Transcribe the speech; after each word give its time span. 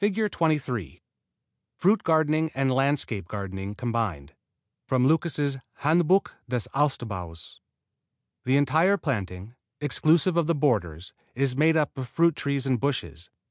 [Illustration: 0.00 0.24
FIG. 0.24 0.32
23 0.32 1.02
FRUIT 1.76 2.02
GARDENING 2.02 2.50
AND 2.54 2.70
LANDSCAPE 2.72 3.28
GARDENING 3.28 3.74
COMBINED 3.74 4.34
From 4.86 5.06
Lucas' 5.06 5.58
Handbuch 5.80 6.30
des 6.48 6.62
Obstbaues 6.74 7.60
The 8.46 8.56
entire 8.56 8.96
planting, 8.96 9.56
exclusive 9.82 10.38
of 10.38 10.46
the 10.46 10.54
borders, 10.54 11.12
is 11.34 11.54
made 11.54 11.76
up 11.76 11.98
of 11.98 12.08
fruit 12.08 12.34
trees 12.34 12.64
and 12.64 12.80
bushes. 12.80 13.28